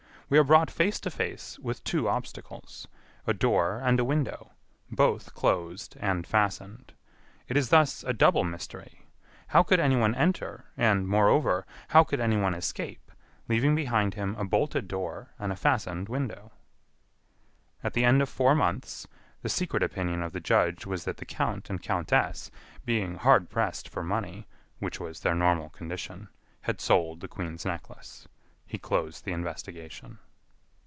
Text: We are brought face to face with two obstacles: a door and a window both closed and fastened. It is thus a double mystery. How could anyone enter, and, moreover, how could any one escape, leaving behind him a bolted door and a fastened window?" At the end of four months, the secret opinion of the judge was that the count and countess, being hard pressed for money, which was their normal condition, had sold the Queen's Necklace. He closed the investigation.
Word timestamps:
We 0.31 0.37
are 0.37 0.45
brought 0.45 0.71
face 0.71 0.97
to 1.01 1.11
face 1.11 1.59
with 1.59 1.83
two 1.83 2.07
obstacles: 2.07 2.87
a 3.27 3.33
door 3.33 3.81
and 3.83 3.99
a 3.99 4.05
window 4.05 4.53
both 4.89 5.33
closed 5.33 5.97
and 5.99 6.25
fastened. 6.25 6.93
It 7.49 7.57
is 7.57 7.67
thus 7.67 8.01
a 8.05 8.13
double 8.13 8.45
mystery. 8.45 9.07
How 9.47 9.61
could 9.61 9.81
anyone 9.81 10.15
enter, 10.15 10.67
and, 10.77 11.05
moreover, 11.05 11.65
how 11.89 12.05
could 12.05 12.21
any 12.21 12.37
one 12.37 12.53
escape, 12.53 13.11
leaving 13.49 13.75
behind 13.75 14.13
him 14.13 14.35
a 14.37 14.45
bolted 14.45 14.87
door 14.87 15.33
and 15.37 15.51
a 15.51 15.57
fastened 15.57 16.07
window?" 16.07 16.53
At 17.83 17.91
the 17.91 18.05
end 18.05 18.21
of 18.21 18.29
four 18.29 18.55
months, 18.55 19.05
the 19.41 19.49
secret 19.49 19.83
opinion 19.83 20.21
of 20.23 20.31
the 20.31 20.39
judge 20.39 20.85
was 20.85 21.03
that 21.03 21.17
the 21.17 21.25
count 21.25 21.69
and 21.69 21.83
countess, 21.83 22.49
being 22.85 23.15
hard 23.15 23.49
pressed 23.49 23.89
for 23.89 24.01
money, 24.01 24.47
which 24.79 24.97
was 24.97 25.19
their 25.19 25.35
normal 25.35 25.67
condition, 25.71 26.29
had 26.61 26.79
sold 26.79 27.19
the 27.19 27.27
Queen's 27.27 27.65
Necklace. 27.65 28.29
He 28.63 28.77
closed 28.77 29.25
the 29.25 29.33
investigation. 29.33 30.19